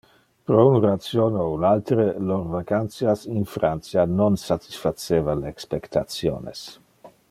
Pro 0.49 0.61
un 0.69 0.77
ration 0.85 1.35
o 1.41 1.43
un 1.57 1.65
altere, 1.71 2.07
lor 2.29 2.43
vacantias 2.55 3.21
in 3.35 3.45
Francia 3.55 4.01
non 4.19 4.33
satisfaceva 4.47 5.39
le 5.43 5.47
expectationes. 5.55 6.59